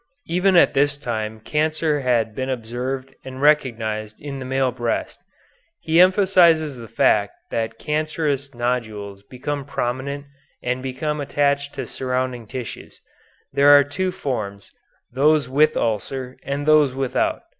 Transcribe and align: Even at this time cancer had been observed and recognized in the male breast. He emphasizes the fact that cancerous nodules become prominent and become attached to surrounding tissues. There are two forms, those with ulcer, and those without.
Even 0.25 0.57
at 0.57 0.73
this 0.73 0.97
time 0.97 1.39
cancer 1.39 1.99
had 1.99 2.33
been 2.33 2.49
observed 2.49 3.13
and 3.23 3.39
recognized 3.39 4.19
in 4.19 4.39
the 4.39 4.45
male 4.45 4.71
breast. 4.71 5.21
He 5.79 6.01
emphasizes 6.01 6.75
the 6.75 6.87
fact 6.87 7.33
that 7.51 7.77
cancerous 7.77 8.55
nodules 8.55 9.21
become 9.21 9.63
prominent 9.63 10.25
and 10.63 10.81
become 10.81 11.21
attached 11.21 11.75
to 11.75 11.85
surrounding 11.85 12.47
tissues. 12.47 12.99
There 13.53 13.77
are 13.77 13.83
two 13.83 14.11
forms, 14.11 14.71
those 15.13 15.47
with 15.47 15.77
ulcer, 15.77 16.35
and 16.41 16.65
those 16.65 16.95
without. 16.95 17.43